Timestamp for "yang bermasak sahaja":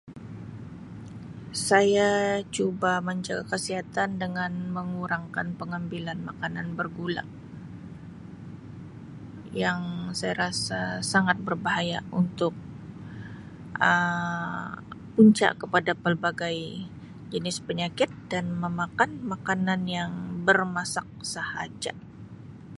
19.97-21.93